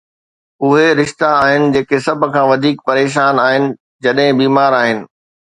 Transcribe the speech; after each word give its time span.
اهي 0.63 0.85
رشتا 0.99 1.29
آهن 1.41 1.63
جيڪي 1.75 1.99
سڀ 2.07 2.19
کان 2.33 2.45
وڌيڪ 2.51 2.77
پريشان 2.89 3.43
آهن 3.47 3.71
جڏهن 4.07 4.41
بيمار 4.43 4.81
آهن 4.83 5.07